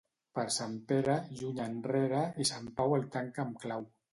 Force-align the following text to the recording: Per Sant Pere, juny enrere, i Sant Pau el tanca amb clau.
Per 0.37 0.45
Sant 0.55 0.73
Pere, 0.91 1.17
juny 1.41 1.61
enrere, 1.65 2.25
i 2.45 2.49
Sant 2.53 2.73
Pau 2.81 2.99
el 2.99 3.09
tanca 3.19 3.45
amb 3.47 3.63
clau. 3.67 3.87